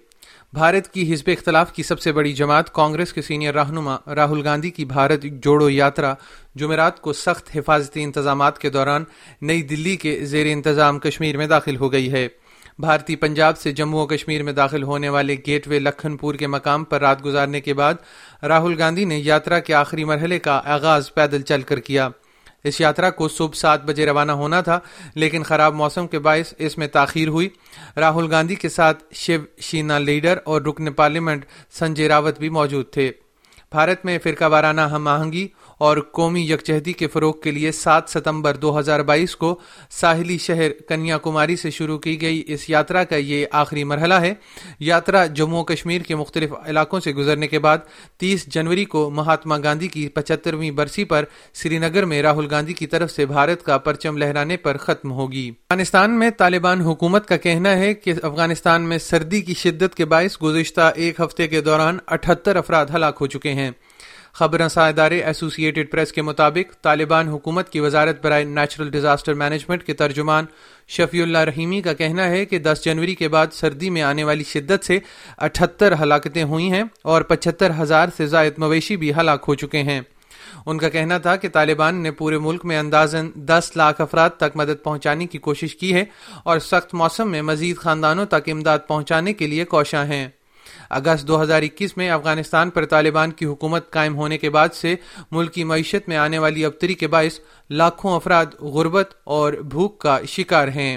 بھارت 0.54 0.92
کی 0.92 1.12
حزب 1.12 1.28
اختلاف 1.32 1.72
کی 1.74 1.82
سب 1.82 2.00
سے 2.00 2.12
بڑی 2.16 2.32
جماعت 2.40 2.72
کانگریس 2.74 3.12
کے 3.12 3.22
سینئر 3.22 3.54
رہنما 3.54 3.96
راہل 4.16 4.40
گاندھی 4.44 4.70
کی 4.70 4.84
بھارت 4.92 5.22
جوڑو 5.42 5.68
یاترا 5.70 6.12
جمعرات 6.60 7.00
کو 7.02 7.12
سخت 7.20 7.48
حفاظتی 7.54 8.02
انتظامات 8.04 8.58
کے 8.58 8.70
دوران 8.70 9.04
نئی 9.50 9.62
دلی 9.72 9.96
کے 10.04 10.16
زیر 10.34 10.46
انتظام 10.52 10.98
کشمیر 11.06 11.36
میں 11.36 11.46
داخل 11.54 11.76
ہو 11.76 11.90
گئی 11.92 12.12
ہے 12.12 12.26
بھارتی 12.82 13.14
پنجاب 13.16 13.58
سے 13.58 13.72
جموں 13.72 14.02
و 14.02 14.06
کشمیر 14.06 14.42
میں 14.42 14.52
داخل 14.52 14.82
ہونے 14.82 15.08
والے 15.16 15.36
گیٹ 15.46 15.66
وے 15.68 15.78
لکھن 15.78 16.16
پور 16.16 16.34
کے 16.34 16.46
مقام 16.46 16.84
پر 16.84 17.00
رات 17.00 17.24
گزارنے 17.24 17.60
کے 17.60 17.74
بعد 17.80 17.94
راہل 18.48 18.74
گاندھی 18.78 19.04
نے 19.10 19.22
کے 19.66 19.74
آخری 19.74 20.04
مرحلے 20.04 20.38
کا 20.46 20.60
آغاز 20.74 21.12
پیدل 21.14 21.42
چل 21.42 21.62
کر 21.66 21.80
کیا 21.80 22.08
اس 22.68 22.80
یاترا 22.80 23.10
کو 23.10 23.26
صبح 23.28 23.54
سات 23.58 23.82
بجے 23.84 24.04
روانہ 24.06 24.32
ہونا 24.42 24.60
تھا 24.68 24.78
لیکن 25.14 25.42
خراب 25.44 25.74
موسم 25.74 26.06
کے 26.14 26.18
باعث 26.26 26.52
اس 26.66 26.76
میں 26.78 26.86
تاخیر 26.92 27.28
ہوئی 27.28 27.48
راہل 28.00 28.30
گاندھی 28.30 28.54
کے 28.56 28.68
ساتھ 28.68 29.02
شیو 29.22 29.40
شینا 29.70 29.98
لیڈر 29.98 30.38
اور 30.52 30.62
رکن 30.68 30.92
پارلیمنٹ 30.92 31.44
سنجے 31.78 32.08
راوت 32.08 32.38
بھی 32.38 32.48
موجود 32.58 32.90
تھے 32.92 33.10
بھارت 33.72 34.04
میں 34.06 34.18
فرقہ 34.24 34.44
وارانہ 34.50 34.80
ہم 34.90 35.08
آہنگی 35.08 35.46
اور 35.84 35.96
قومی 36.16 36.40
یکجہتی 36.50 36.92
کے 37.00 37.06
فروغ 37.12 37.32
کے 37.44 37.50
لیے 37.50 37.70
سات 37.78 38.08
ستمبر 38.10 38.56
دو 38.60 38.78
ہزار 38.78 39.00
بائیس 39.08 39.34
کو 39.42 39.48
ساحلی 40.00 40.36
شہر 40.44 40.70
کنیا 40.88 41.16
کماری 41.24 41.56
سے 41.62 41.70
شروع 41.78 41.96
کی 42.06 42.14
گئی 42.20 42.42
اس 42.54 42.68
یاترا 42.68 43.02
کا 43.10 43.16
یہ 43.16 43.44
آخری 43.62 43.82
مرحلہ 43.90 44.14
ہے 44.24 44.32
یاترا 44.88 45.24
جموں 45.40 45.60
و 45.60 45.64
کشمیر 45.72 46.02
کے 46.06 46.14
مختلف 46.16 46.52
علاقوں 46.66 47.00
سے 47.06 47.12
گزرنے 47.18 47.46
کے 47.54 47.58
بعد 47.66 47.80
تیس 48.20 48.46
جنوری 48.54 48.84
کو 48.94 49.08
مہاتما 49.18 49.58
گاندھی 49.64 49.88
کی 49.96 50.06
پچہترویں 50.14 50.70
برسی 50.78 51.04
پر 51.12 51.24
سری 51.62 51.78
نگر 51.78 52.04
میں 52.12 52.22
راہل 52.28 52.46
گاندھی 52.50 52.74
کی 52.80 52.86
طرف 52.94 53.10
سے 53.12 53.26
بھارت 53.36 53.64
کا 53.64 53.78
پرچم 53.88 54.16
لہرانے 54.22 54.56
پر 54.66 54.76
ختم 54.86 55.12
ہوگی 55.18 55.46
افغانستان 55.70 56.18
میں 56.18 56.30
طالبان 56.38 56.80
حکومت 56.88 57.26
کا 57.28 57.36
کہنا 57.46 57.76
ہے 57.78 57.92
کہ 58.04 58.14
افغانستان 58.22 58.88
میں 58.88 58.98
سردی 59.12 59.40
کی 59.48 59.54
شدت 59.66 59.94
کے 59.96 60.04
باعث 60.14 60.42
گزشتہ 60.42 60.90
ایک 61.02 61.20
ہفتے 61.26 61.48
کے 61.54 61.60
دوران 61.68 61.98
اٹھہتر 62.16 62.56
افراد 62.62 62.86
ہلاک 62.94 63.16
ہو 63.20 63.26
چکے 63.36 63.52
ہیں 63.60 63.70
خبر 64.38 64.58
رساں 64.60 64.86
ادارے 64.88 65.18
ایسوسیٹڈ 65.30 65.90
پریس 65.90 66.12
کے 66.12 66.22
مطابق 66.22 66.72
طالبان 66.82 67.28
حکومت 67.28 67.68
کی 67.72 67.80
وزارت 67.80 68.24
برائے 68.24 68.44
نیچرل 68.54 68.90
ڈیزاسٹر 68.90 69.34
مینجمنٹ 69.42 69.84
کے 69.86 69.92
ترجمان 70.00 70.44
شفیع 70.96 71.22
اللہ 71.22 71.44
رحیمی 71.50 71.80
کا 71.82 71.92
کہنا 72.00 72.28
ہے 72.30 72.44
کہ 72.52 72.58
دس 72.64 72.82
جنوری 72.84 73.14
کے 73.20 73.28
بعد 73.36 73.52
سردی 73.58 73.90
میں 73.96 74.02
آنے 74.02 74.24
والی 74.30 74.44
شدت 74.52 74.84
سے 74.86 74.98
اٹھہتر 75.48 75.94
ہلاکتیں 76.02 76.42
ہوئی 76.54 76.70
ہیں 76.72 76.82
اور 77.12 77.22
پچہتر 77.30 77.78
ہزار 77.80 78.08
سے 78.16 78.26
زائد 78.34 78.58
مویشی 78.64 78.96
بھی 79.04 79.14
ہلاک 79.20 79.44
ہو 79.48 79.54
چکے 79.64 79.82
ہیں 79.92 80.00
ان 80.66 80.78
کا 80.78 80.88
کہنا 80.88 81.18
تھا 81.26 81.36
کہ 81.44 81.48
طالبان 81.58 82.02
نے 82.02 82.10
پورے 82.22 82.38
ملک 82.48 82.64
میں 82.70 82.78
اندازن 82.78 83.30
دس 83.48 83.70
لاکھ 83.76 84.00
افراد 84.00 84.30
تک 84.38 84.56
مدد 84.62 84.82
پہنچانے 84.84 85.26
کی 85.34 85.38
کوشش 85.46 85.76
کی 85.76 85.94
ہے 85.94 86.04
اور 86.50 86.58
سخت 86.70 86.94
موسم 87.02 87.30
میں 87.30 87.42
مزید 87.52 87.76
خاندانوں 87.86 88.26
تک 88.36 88.48
امداد 88.52 88.86
پہنچانے 88.88 89.32
کے 89.40 89.46
لیے 89.46 89.64
کوشاں 89.76 90.04
ہیں 90.06 90.26
اگست 90.96 91.26
دو 91.28 91.40
ہزار 91.42 91.62
اکیس 91.62 91.96
میں 91.96 92.08
افغانستان 92.10 92.70
پر 92.74 92.84
طالبان 92.90 93.30
کی 93.38 93.46
حکومت 93.46 93.88
قائم 93.92 94.16
ہونے 94.16 94.36
کے 94.38 94.50
بعد 94.56 94.74
سے 94.74 94.94
ملک 95.32 95.52
کی 95.54 95.64
معیشت 95.70 96.08
میں 96.08 96.16
آنے 96.24 96.38
والی 96.44 96.64
ابتری 96.64 96.94
کے 97.00 97.06
باعث 97.14 97.38
لاکھوں 97.80 98.14
افراد 98.16 98.54
غربت 98.76 99.14
اور 99.36 99.52
بھوک 99.72 99.98
کا 100.00 100.18
شکار 100.34 100.68
ہیں 100.76 100.96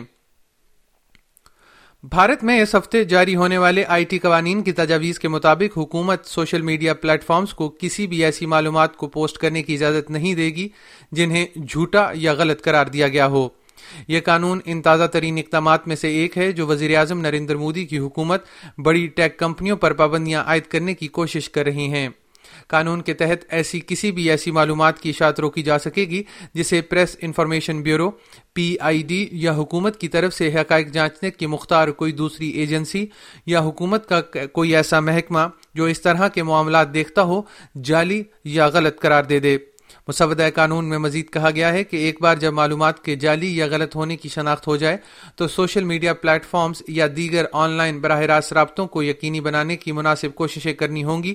بھارت 2.12 2.44
میں 2.50 2.62
اس 2.62 2.76
ہفتے 2.76 3.04
جاری 3.14 3.36
ہونے 3.36 3.58
والے 3.64 3.84
آئی 3.96 4.04
ٹی 4.12 4.20
قوانین 4.26 4.62
کی 4.64 4.72
تجاویز 4.82 5.20
کے 5.20 5.28
مطابق 5.28 5.78
حکومت 5.78 6.26
سوشل 6.36 6.62
میڈیا 6.70 6.94
پلیٹ 7.06 7.24
فارمز 7.28 7.54
کو 7.62 7.70
کسی 7.80 8.08
بھی 8.08 8.24
ایسی 8.26 8.46
معلومات 8.54 8.96
کو 8.98 9.08
پوسٹ 9.18 9.38
کرنے 9.42 9.64
کی 9.64 9.74
اجازت 9.76 10.12
نہیں 10.18 10.34
دے 10.42 10.50
گی 10.56 10.68
جنہیں 11.22 11.46
جھوٹا 11.70 12.10
یا 12.28 12.34
غلط 12.44 12.62
قرار 12.64 12.86
دیا 12.98 13.08
گیا 13.18 13.28
ہو 13.38 13.48
یہ 14.08 14.20
قانون 14.26 14.60
ان 14.66 14.82
تازہ 14.82 15.04
ترین 15.14 15.38
اقدامات 15.38 15.88
میں 15.88 15.96
سے 15.96 16.10
ایک 16.18 16.38
ہے 16.38 16.52
جو 16.60 16.68
وزیر 16.68 16.98
اعظم 16.98 17.20
نریندر 17.22 17.56
مودی 17.66 17.86
کی 17.86 18.00
حکومت 18.00 18.46
بڑی 18.86 19.08
ٹیک 19.16 19.38
کمپنیوں 19.40 19.78
پر 19.86 19.94
پابندیاں 20.04 20.44
عائد 20.48 20.68
کرنے 20.72 20.94
کی 20.96 21.08
کوشش 21.20 21.50
کر 21.58 21.66
رہی 21.66 21.90
ہیں 21.92 22.08
قانون 22.70 23.02
کے 23.02 23.14
تحت 23.14 23.44
ایسی 23.54 23.80
کسی 23.88 24.12
بھی 24.12 24.30
ایسی 24.30 24.52
معلومات 24.52 25.00
کی 25.00 25.10
اشاعت 25.10 25.40
روکی 25.40 25.62
جا 25.64 25.78
سکے 25.80 26.04
گی 26.10 26.22
جسے 26.54 26.80
press 26.90 27.16
information 27.22 27.82
bureau 27.84 28.10
P 28.54 28.76
I 28.90 29.02
D 29.08 29.28
یا 29.42 29.54
حکومت 29.58 30.00
کی 30.02 30.08
طرف 30.16 30.34
سے 30.34 30.50
حقائق 30.56 30.88
جانچنے 30.94 31.32
کی 31.32 31.48
مختار 31.56 31.88
کوئی 32.02 32.12
دوسری 32.22 32.50
ایجنسی 32.62 33.06
یا 33.54 33.60
حکومت 33.68 34.08
کا 34.10 34.22
کوئی 34.54 34.76
ایسا 34.76 35.00
محکمہ 35.00 35.48
جو 35.76 35.86
اس 35.94 36.02
طرح 36.02 36.28
کے 36.34 36.44
معاملات 36.44 36.94
دیکھتا 36.94 37.24
ہو 37.34 37.42
جعلی 37.90 38.22
یا 38.56 38.68
غلط 38.74 39.00
قرار 39.02 39.24
دے 39.34 39.40
دے 39.40 39.58
مسودہ 40.08 40.48
قانون 40.56 40.86
میں 40.90 40.98
مزید 40.98 41.30
کہا 41.30 41.50
گیا 41.56 41.72
ہے 41.74 41.84
کہ 41.84 41.98
ایک 42.06 42.22
بار 42.22 42.38
جب 42.44 42.54
معلومات 42.54 43.04
کے 43.06 43.16
جعلی 43.24 43.48
یا 43.58 43.66
غلط 43.72 43.96
ہونے 43.96 44.16
کی 44.18 44.30
شناخت 44.30 44.68
ہو 44.68 44.76
جائے 44.84 44.98
تو 45.38 45.48
سوشل 45.56 45.84
میڈیا 45.84 46.14
پلیٹ 46.22 46.46
فارمز 46.52 46.82
یا 47.00 47.08
دیگر 47.16 47.46
آن 47.64 47.72
لائن 47.78 48.00
براہ 48.02 48.20
راست 48.32 48.54
رابطوں 48.54 48.86
کو 48.94 49.04
یقینی 49.04 49.42
بنانے 49.48 49.78
کی 49.78 49.92
مناسب 49.98 50.36
کوششیں 50.36 50.74
کرنی 50.80 51.04
ہوں 51.04 51.24
گی 51.24 51.34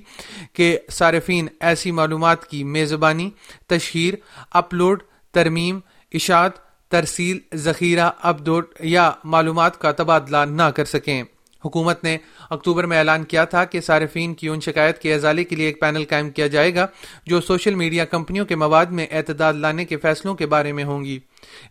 کہ 0.56 0.76
صارفین 0.98 1.48
ایسی 1.70 1.90
معلومات 2.00 2.46
کی 2.50 2.62
میزبانی 2.76 3.28
تشہیر 3.74 4.14
اپلوڈ 4.62 5.02
ترمیم 5.34 5.78
اشاعت 6.20 6.56
ترسیل 6.90 7.38
ذخیرہ 7.64 8.10
اپ 8.30 8.40
یا 8.84 9.10
معلومات 9.34 9.78
کا 9.80 9.92
تبادلہ 10.00 10.44
نہ 10.50 10.70
کر 10.76 10.84
سکیں 10.94 11.22
حکومت 11.64 12.02
نے 12.04 12.16
اکتوبر 12.50 12.84
میں 12.92 12.98
اعلان 12.98 13.24
کیا 13.32 13.44
تھا 13.52 13.64
کہ 13.72 13.80
صارفین 13.86 14.34
کی 14.34 14.48
ان 14.48 14.60
شکایت 14.60 14.98
کے 15.02 15.12
ازالے 15.14 15.44
کے 15.44 15.56
لیے 15.56 15.66
ایک 15.66 15.80
پینل 15.80 16.04
قائم 16.10 16.30
کیا 16.38 16.46
جائے 16.54 16.74
گا 16.74 16.86
جو 17.26 17.40
سوشل 17.48 17.74
میڈیا 17.82 18.04
کمپنیوں 18.14 18.46
کے 18.46 18.56
مواد 18.62 18.86
میں 18.98 19.06
اعتداد 19.10 19.54
لانے 19.64 19.84
کے 19.92 19.96
فیصلوں 20.02 20.34
کے 20.40 20.46
بارے 20.54 20.72
میں 20.78 20.84
ہوں 20.84 21.04
گی 21.04 21.18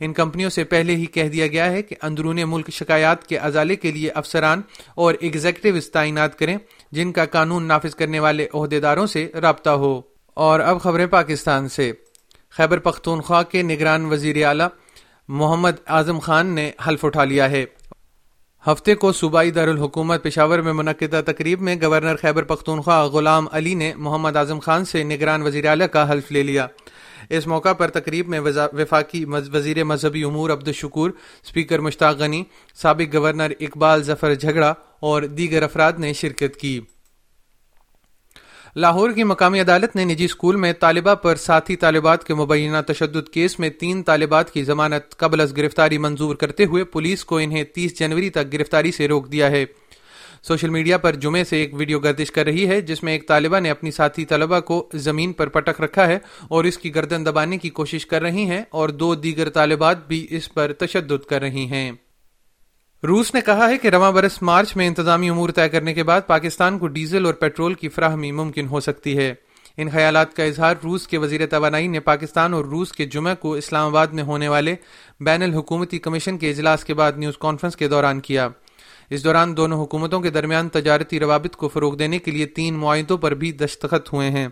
ان 0.05 0.13
کمپنیوں 0.13 0.49
سے 0.59 0.63
پہلے 0.73 0.95
ہی 0.95 1.05
کہہ 1.17 1.29
دیا 1.29 1.47
گیا 1.55 1.65
ہے 1.71 1.81
کہ 1.89 1.95
اندرون 2.05 2.39
ملک 2.49 2.69
شکایات 2.73 3.25
کے 3.27 3.37
ازالے 3.49 3.75
کے 3.83 3.91
لیے 3.91 4.09
افسران 4.21 4.61
اور 5.05 5.13
ایگزیکٹوز 5.19 5.89
تعینات 5.91 6.37
کریں 6.39 6.57
جن 6.97 7.11
کا 7.17 7.25
قانون 7.35 7.67
نافذ 7.67 7.95
کرنے 7.95 8.19
والے 8.19 8.47
عہدیداروں 8.53 9.05
سے 9.15 9.27
رابطہ 9.41 9.69
ہو 9.83 9.99
اور 10.47 10.59
اب 10.71 10.81
خبریں 10.81 11.05
پاکستان 11.17 11.67
سے 11.69 11.91
خیبر 12.57 12.79
پختونخوا 12.85 13.41
کے 13.51 13.61
نگران 13.63 14.05
وزیر 14.11 14.45
اعلی 14.47 14.63
محمد 15.41 15.75
اعظم 15.97 16.19
خان 16.19 16.47
نے 16.55 16.69
حلف 16.87 17.05
اٹھا 17.05 17.23
لیا 17.23 17.49
ہے 17.51 17.65
ہفتے 18.65 18.93
کو 19.01 19.11
صوبائی 19.17 19.51
دارالحکومت 19.51 20.23
پشاور 20.23 20.59
میں 20.65 20.71
منعقدہ 20.73 21.21
تقریب 21.25 21.61
میں 21.67 21.75
گورنر 21.81 22.15
خیبر 22.21 22.43
پختونخوا 22.51 22.99
غلام 23.13 23.45
علی 23.57 23.73
نے 23.75 23.91
محمد 23.97 24.35
اعظم 24.37 24.59
خان 24.65 24.85
سے 24.85 25.03
نگران 25.13 25.41
وزیر 25.47 25.67
اعلی 25.69 25.85
کا 25.93 26.09
حلف 26.11 26.31
لے 26.31 26.43
لیا 26.43 26.67
اس 27.37 27.47
موقع 27.47 27.73
پر 27.79 27.89
تقریب 27.99 28.27
میں 28.29 28.39
وفاقی 28.49 29.23
وزیر 29.53 29.83
مذہبی 29.83 30.23
امور 30.23 30.49
عبدالشکور 30.57 31.09
اسپیکر 31.43 31.79
مشتاق 31.87 32.17
غنی 32.21 32.43
سابق 32.81 33.13
گورنر 33.15 33.51
اقبال 33.59 34.03
ظفر 34.11 34.35
جھگڑا 34.35 34.73
اور 35.09 35.21
دیگر 35.37 35.63
افراد 35.63 35.99
نے 36.05 36.13
شرکت 36.21 36.55
کی 36.61 36.79
لاہور 38.75 39.09
کی 39.11 39.23
مقامی 39.23 39.59
عدالت 39.59 39.95
نے 39.95 40.03
نجی 40.05 40.25
اسکول 40.25 40.55
میں 40.55 40.71
طالبہ 40.79 41.13
پر 41.21 41.35
ساتھی 41.45 41.75
طالبات 41.75 42.23
کے 42.27 42.33
مبینہ 42.33 42.77
تشدد 42.87 43.27
کیس 43.33 43.57
میں 43.59 43.69
تین 43.79 44.03
طالبات 44.03 44.51
کی 44.51 44.63
ضمانت 44.63 45.23
از 45.41 45.55
گرفتاری 45.57 45.97
منظور 45.97 46.35
کرتے 46.43 46.65
ہوئے 46.65 46.83
پولیس 46.93 47.23
کو 47.25 47.37
انہیں 47.37 47.63
تیس 47.75 47.97
جنوری 47.99 48.29
تک 48.37 48.53
گرفتاری 48.53 48.91
سے 48.97 49.07
روک 49.07 49.31
دیا 49.31 49.49
ہے 49.51 49.63
سوشل 50.47 50.69
میڈیا 50.69 50.97
پر 50.97 51.15
جمعے 51.23 51.43
سے 51.49 51.57
ایک 51.61 51.73
ویڈیو 51.77 51.99
گردش 51.99 52.31
کر 52.31 52.45
رہی 52.45 52.67
ہے 52.69 52.79
جس 52.81 53.03
میں 53.03 53.13
ایک 53.13 53.27
طالبہ 53.27 53.59
نے 53.59 53.69
اپنی 53.69 53.91
ساتھی 53.91 54.25
طلبہ 54.25 54.59
کو 54.71 54.83
زمین 55.07 55.33
پر 55.41 55.49
پٹک 55.57 55.81
رکھا 55.81 56.07
ہے 56.07 56.17
اور 56.49 56.63
اس 56.71 56.77
کی 56.77 56.93
گردن 56.95 57.25
دبانے 57.25 57.57
کی 57.57 57.69
کوشش 57.81 58.05
کر 58.13 58.21
رہی 58.21 58.45
ہیں 58.49 58.61
اور 58.79 58.89
دو 59.03 59.13
دیگر 59.27 59.49
طالبات 59.59 60.07
بھی 60.07 60.25
اس 60.37 60.53
پر 60.53 60.73
تشدد 60.83 61.25
کر 61.29 61.41
رہی 61.41 61.65
ہیں 61.71 61.91
روس 63.09 63.33
نے 63.33 63.39
کہا 63.45 63.67
ہے 63.69 63.77
کہ 63.81 63.87
رواں 63.89 64.11
برس 64.13 64.37
مارچ 64.47 64.75
میں 64.77 64.85
انتظامی 64.87 65.29
امور 65.29 65.49
طے 65.55 65.67
کرنے 65.69 65.93
کے 65.93 66.03
بعد 66.09 66.21
پاکستان 66.27 66.77
کو 66.79 66.87
ڈیزل 66.97 67.25
اور 67.25 67.33
پیٹرول 67.33 67.73
کی 67.73 67.89
فراہمی 67.89 68.31
ممکن 68.39 68.67
ہو 68.71 68.79
سکتی 68.79 69.17
ہے 69.17 69.33
ان 69.81 69.89
خیالات 69.91 70.33
کا 70.35 70.43
اظہار 70.43 70.75
روس 70.83 71.07
کے 71.07 71.17
وزیر 71.17 71.45
توانائی 71.51 71.87
نے 71.87 71.99
پاکستان 72.09 72.53
اور 72.53 72.65
روس 72.73 72.91
کے 72.93 73.05
جمعہ 73.15 73.33
کو 73.41 73.53
اسلام 73.61 73.85
آباد 73.87 74.07
میں 74.19 74.23
ہونے 74.23 74.47
والے 74.47 74.75
بین 75.25 75.43
الحکومتی 75.43 75.99
کمیشن 75.99 76.37
کے 76.37 76.49
اجلاس 76.49 76.83
کے 76.85 76.93
بعد 77.01 77.17
نیوز 77.23 77.37
کانفرنس 77.41 77.75
کے 77.75 77.87
دوران 77.87 78.19
کیا 78.29 78.47
اس 79.09 79.23
دوران 79.23 79.57
دونوں 79.57 79.83
حکومتوں 79.83 80.19
کے 80.21 80.29
درمیان 80.37 80.69
تجارتی 80.77 81.19
روابط 81.19 81.55
کو 81.63 81.67
فروغ 81.69 81.95
دینے 81.97 82.19
کے 82.25 82.31
لیے 82.31 82.45
تین 82.59 82.73
معاہدوں 82.79 83.17
پر 83.25 83.33
بھی 83.41 83.51
دستخط 83.65 84.13
ہوئے 84.13 84.29
ہیں 84.31 84.47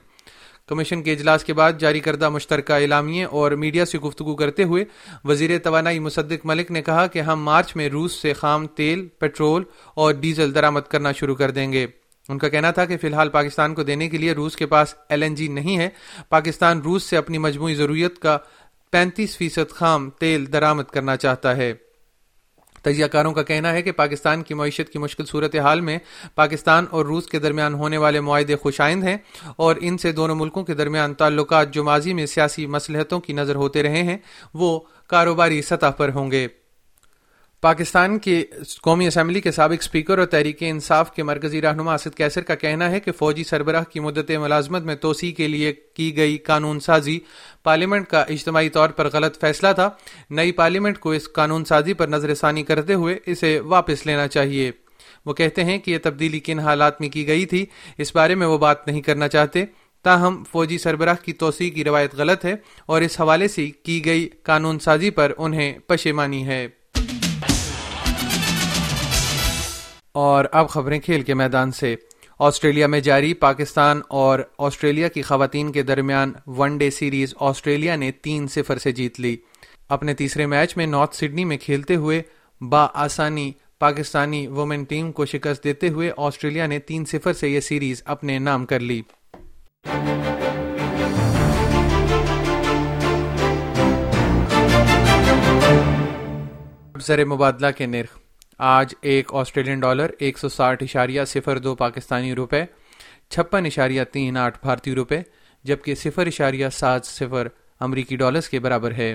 کمیشن 0.69 1.01
کے 1.03 1.13
اجلاس 1.13 1.43
کے 1.43 1.53
بعد 1.59 1.79
جاری 1.79 1.99
کردہ 2.07 2.27
مشترکہ 2.29 2.73
اعلامیے 2.81 3.23
اور 3.37 3.51
میڈیا 3.61 3.85
سے 3.91 3.97
گفتگو 3.99 4.35
کرتے 4.41 4.63
ہوئے 4.71 4.83
وزیر 5.29 5.57
توانائی 5.63 5.99
مصدق 6.07 6.45
ملک 6.51 6.69
نے 6.71 6.81
کہا 6.89 7.05
کہ 7.13 7.21
ہم 7.29 7.43
مارچ 7.43 7.75
میں 7.75 7.87
روس 7.89 8.21
سے 8.21 8.33
خام 8.41 8.67
تیل 8.79 9.07
پیٹرول 9.19 9.63
اور 10.03 10.13
ڈیزل 10.25 10.53
درامد 10.55 10.87
کرنا 10.91 11.11
شروع 11.19 11.35
کر 11.35 11.51
دیں 11.57 11.71
گے 11.73 11.85
ان 12.31 12.37
کا 12.37 12.49
کہنا 12.53 12.71
تھا 12.77 12.85
کہ 12.85 12.97
فی 13.01 13.07
الحال 13.07 13.29
پاکستان 13.39 13.73
کو 13.75 13.83
دینے 13.89 14.09
کے 14.09 14.17
لیے 14.17 14.31
روس 14.41 14.55
کے 14.55 14.65
پاس 14.73 14.93
ایل 15.13 15.23
این 15.23 15.35
جی 15.35 15.47
نہیں 15.57 15.77
ہے 15.77 15.89
پاکستان 16.35 16.81
روس 16.85 17.03
سے 17.09 17.17
اپنی 17.17 17.37
مجموعی 17.47 17.75
ضروریت 17.75 18.19
کا 18.25 18.37
پینتیس 18.91 19.37
فیصد 19.37 19.71
خام 19.75 20.09
تیل 20.19 20.51
درامد 20.53 20.89
کرنا 20.93 21.17
چاہتا 21.25 21.55
ہے 21.57 21.73
تجیہ 22.83 23.05
کاروں 23.11 23.33
کا 23.33 23.43
کہنا 23.43 23.71
ہے 23.73 23.81
کہ 23.81 23.91
پاکستان 23.91 24.41
کی 24.43 24.53
معیشت 24.53 24.91
کی 24.91 24.99
مشکل 24.99 25.25
صورتحال 25.25 25.81
میں 25.89 25.97
پاکستان 26.35 26.85
اور 26.95 27.05
روس 27.05 27.27
کے 27.27 27.39
درمیان 27.39 27.73
ہونے 27.83 27.97
والے 28.05 28.19
معاہدے 28.27 28.55
خوشائند 28.61 29.03
ہیں 29.03 29.17
اور 29.65 29.75
ان 29.81 29.97
سے 30.05 30.11
دونوں 30.21 30.35
ملکوں 30.35 30.63
کے 30.65 30.73
درمیان 30.83 31.13
تعلقات 31.23 31.73
جو 31.73 31.83
ماضی 31.83 32.13
میں 32.13 32.25
سیاسی 32.35 32.65
مسلحتوں 32.77 33.19
کی 33.27 33.33
نظر 33.33 33.55
ہوتے 33.63 33.83
رہے 33.83 34.03
ہیں 34.11 34.17
وہ 34.63 34.79
کاروباری 35.09 35.61
سطح 35.71 35.89
پر 35.97 36.09
ہوں 36.15 36.31
گے 36.31 36.47
پاکستان 37.61 38.17
کے 38.23 38.43
قومی 38.83 39.07
اسمبلی 39.07 39.39
کے 39.41 39.51
سابق 39.51 39.81
اسپیکر 39.83 40.17
اور 40.17 40.27
تحریک 40.33 40.57
انصاف 40.67 41.11
کے 41.13 41.23
مرکزی 41.29 41.61
رہنما 41.61 41.93
اسد 41.93 42.13
کیسر 42.17 42.41
کا 42.49 42.55
کہنا 42.55 42.89
ہے 42.91 42.99
کہ 42.99 43.11
فوجی 43.17 43.43
سربراہ 43.43 43.83
کی 43.93 43.99
مدت 43.99 44.31
ملازمت 44.41 44.83
میں 44.89 44.95
توسیع 45.05 45.31
کے 45.37 45.47
لیے 45.47 45.73
کی 45.95 46.15
گئی 46.17 46.37
قانون 46.45 46.79
سازی 46.85 47.17
پارلیمنٹ 47.63 48.07
کا 48.09 48.21
اجتماعی 48.37 48.69
طور 48.77 48.89
پر 48.99 49.09
غلط 49.13 49.37
فیصلہ 49.41 49.73
تھا 49.75 49.89
نئی 50.39 50.51
پارلیمنٹ 50.61 50.99
کو 50.99 51.11
اس 51.17 51.31
قانون 51.35 51.65
سازی 51.71 51.93
پر 52.01 52.07
نظر 52.09 52.33
ثانی 52.43 52.63
کرتے 52.71 52.93
ہوئے 53.03 53.17
اسے 53.33 53.59
واپس 53.75 54.05
لینا 54.05 54.27
چاہیے 54.27 54.71
وہ 55.25 55.33
کہتے 55.33 55.63
ہیں 55.63 55.77
کہ 55.79 55.91
یہ 55.91 55.97
تبدیلی 56.03 56.39
کن 56.43 56.59
حالات 56.69 57.01
میں 57.01 57.09
کی 57.17 57.27
گئی 57.27 57.45
تھی 57.53 57.65
اس 57.97 58.15
بارے 58.15 58.35
میں 58.35 58.47
وہ 58.47 58.57
بات 58.57 58.87
نہیں 58.87 59.01
کرنا 59.09 59.27
چاہتے 59.37 59.65
تاہم 60.03 60.43
فوجی 60.51 60.77
سربراہ 60.77 61.23
کی 61.25 61.33
توسیع 61.43 61.69
کی 61.73 61.83
روایت 61.83 62.15
غلط 62.17 62.45
ہے 62.45 62.55
اور 62.93 63.01
اس 63.01 63.19
حوالے 63.21 63.47
سے 63.55 63.69
کی 63.83 64.03
گئی 64.05 64.27
قانون 64.51 64.79
سازی 64.89 65.09
پر 65.19 65.33
انہیں 65.37 65.77
پشیمانی 65.89 66.45
ہے 66.47 66.67
اور 70.17 70.45
اب 70.51 70.69
خبریں 70.69 70.99
کھیل 70.99 71.21
کے 71.23 71.33
میدان 71.33 71.71
سے 71.79 71.95
آسٹریلیا 72.47 72.87
میں 72.87 72.99
جاری 73.07 73.33
پاکستان 73.39 73.99
اور 74.19 74.39
آسٹریلیا 74.67 75.07
کی 75.07 75.21
خواتین 75.21 75.71
کے 75.71 75.81
درمیان 75.83 76.31
ون 76.57 76.77
ڈے 76.77 76.89
سیریز 76.91 77.33
آسٹریلیا 77.49 77.95
نے 77.95 78.11
تین 78.21 78.47
صفر 78.53 78.77
سے 78.83 78.91
جیت 78.99 79.19
لی 79.19 79.35
اپنے 79.95 80.13
تیسرے 80.13 80.45
میچ 80.45 80.75
میں 80.77 80.85
نارتھ 80.87 81.15
سڈنی 81.15 81.45
میں 81.45 81.57
کھیلتے 81.61 81.95
ہوئے 81.95 82.21
با 82.69 82.85
آسانی 83.03 83.51
پاکستانی 83.79 84.45
وومن 84.55 84.83
ٹیم 84.87 85.11
کو 85.19 85.25
شکست 85.25 85.63
دیتے 85.63 85.89
ہوئے 85.89 86.11
آسٹریلیا 86.17 86.65
نے 86.67 86.79
تین 86.87 87.05
صفر 87.11 87.33
سے 87.39 87.49
یہ 87.49 87.59
سیریز 87.67 88.01
اپنے 88.15 88.39
نام 88.39 88.65
کر 88.65 88.79
لی 88.79 89.01
زر 97.05 97.23
مبادلہ 97.25 97.67
کے 97.77 97.85
نرخ 97.85 98.18
آج 98.67 98.93
ایک 99.09 99.33
آسٹریلین 99.39 99.79
ڈالر 99.79 100.11
ایک 100.19 100.39
سو 100.39 100.49
ساٹھ 100.49 100.81
اشاریہ 100.83 101.23
صفر 101.27 101.57
دو 101.63 101.73
پاکستانی 101.75 102.33
روپے 102.35 102.61
چھپن 103.33 103.65
اشاریہ 103.65 104.01
تین 104.11 104.37
آٹھ 104.37 104.57
بھارتی 104.61 104.95
روپے 104.95 105.19
جبکہ 105.65 105.95
صفر 105.95 106.27
اشاریہ 106.27 106.67
سات 106.77 107.05
صفر 107.05 107.47
امریکی 107.85 108.15
ڈالرز 108.17 108.49
کے 108.49 108.59
برابر 108.65 108.93
ہے 108.97 109.13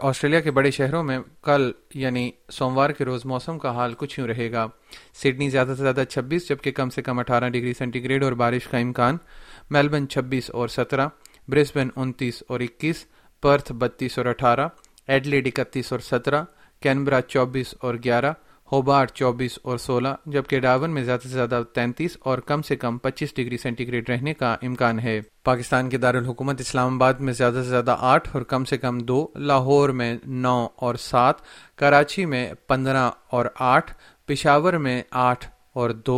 آسٹریلیا 0.00 0.40
کے 0.40 0.50
بڑے 0.50 0.70
شہروں 0.70 1.02
میں 1.04 1.18
کل 1.44 1.70
یعنی 1.94 2.30
سوموار 2.52 2.90
کے 2.98 3.04
روز 3.04 3.24
موسم 3.26 3.58
کا 3.58 3.70
حال 3.76 3.94
کچھ 3.98 4.18
یوں 4.18 4.26
رہے 4.28 4.50
گا 4.52 4.66
سڈنی 5.22 5.48
زیادہ 5.50 5.74
سے 5.76 5.82
زیادہ 5.82 6.04
چھبیس 6.08 6.48
جبکہ 6.48 6.70
کم 6.80 6.90
سے 6.90 7.02
کم 7.02 7.18
اٹھارہ 7.18 7.48
ڈگری 7.56 7.72
سینٹی 7.78 8.04
گریڈ 8.04 8.24
اور 8.24 8.32
بارش 8.44 8.66
کا 8.70 8.78
امکان 8.78 9.16
میلبن 9.70 10.08
چھبیس 10.08 10.50
اور 10.52 10.68
سترہ 10.76 11.08
برسبن 11.50 11.88
انتیس 11.96 12.42
اور 12.48 12.60
اکیس 12.68 13.04
پرتھ 13.42 13.72
بتیس 13.78 14.18
اور 14.18 14.26
اٹھارہ 14.26 14.68
ایڈلیڈ 15.08 15.46
اکتیس 15.48 15.92
اور 15.92 16.00
سترہ 16.10 16.42
کینبرا 16.82 17.20
چوبیس 17.28 17.74
اور 17.80 17.94
گیارہ 18.04 18.32
ہوبارٹ 18.72 19.10
چوبیس 19.12 19.58
اور 19.62 19.78
سولہ 19.78 20.08
جبکہ 20.32 20.58
ڈاون 20.60 20.90
میں 20.94 21.02
زیادہ 21.04 21.20
سے 21.22 21.28
زیادہ 21.28 21.60
تینتیس 21.74 22.16
اور 22.30 22.38
کم 22.48 22.62
سے 22.68 22.76
کم 22.76 22.98
پچیس 23.02 23.34
ڈگری 23.36 23.56
سینٹی 23.58 23.86
گریڈ 23.88 24.10
رہنے 24.10 24.34
کا 24.34 24.54
امکان 24.66 25.00
ہے 25.00 25.20
پاکستان 25.44 25.88
کے 25.90 25.98
دارالحکومت 25.98 26.60
اسلام 26.60 26.94
آباد 26.94 27.20
میں 27.28 27.32
زیادہ 27.32 27.62
سے 27.62 27.68
زیادہ 27.68 27.96
آٹھ 28.10 28.28
اور 28.34 28.42
کم 28.52 28.64
سے 28.72 28.78
کم 28.78 28.98
دو 29.08 29.26
لاہور 29.36 29.88
میں 30.00 30.14
نو 30.44 30.56
اور 30.86 30.94
سات 31.08 31.40
کراچی 31.80 32.24
میں 32.34 32.48
پندرہ 32.68 33.08
اور 33.36 33.46
آٹھ 33.72 33.90
پشاور 34.28 34.72
میں 34.86 35.00
آٹھ 35.28 35.46
اور 35.78 35.90
دو 36.06 36.14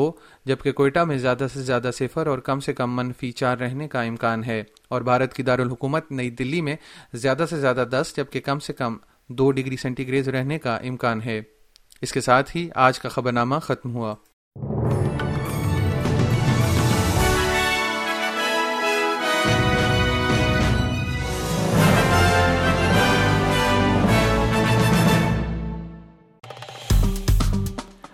جبکہ 0.46 0.72
کوئٹہ 0.72 1.00
میں 1.08 1.16
زیادہ 1.18 1.46
سے 1.54 1.62
زیادہ 1.62 1.90
صفر 1.94 2.26
اور 2.26 2.38
کم 2.46 2.60
سے 2.66 2.72
کم 2.74 2.96
منفی 2.96 3.30
چار 3.40 3.58
رہنے 3.58 3.88
کا 3.88 4.02
امکان 4.02 4.44
ہے 4.44 4.62
اور 4.94 5.00
بھارت 5.10 5.32
کی 5.34 5.42
دارالحکومت 5.42 6.10
نئی 6.12 6.30
دلی 6.38 6.60
میں 6.68 6.76
زیادہ 7.12 7.44
سے 7.50 7.60
زیادہ 7.60 7.84
دس 7.92 8.12
جبکہ 8.16 8.40
کم 8.44 8.58
سے 8.66 8.72
کم 8.72 8.96
دو 9.38 9.50
ڈگری 9.52 9.76
سینٹی 9.82 10.08
گریز 10.08 10.28
رہنے 10.28 10.58
کا 10.58 10.76
امکان 10.92 11.22
ہے 11.24 11.40
اس 12.02 12.12
کے 12.12 12.20
ساتھ 12.20 12.56
ہی 12.56 12.68
آج 12.86 12.98
کا 13.00 13.08
خبر 13.08 13.32
نامہ 13.32 13.58
ختم 13.62 13.94
ہوا 13.94 14.14